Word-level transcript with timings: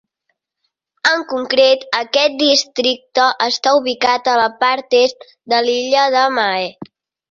En 1.09 1.21
concret 1.33 1.85
aquest 1.99 2.39
districte 2.45 3.29
està 3.51 3.77
ubicat 3.83 4.33
a 4.35 4.43
la 4.43 4.51
part 4.67 5.01
est 5.05 5.33
de 5.55 5.65
l'illa 5.71 6.13
de 6.21 6.29
Mahé. 6.43 6.71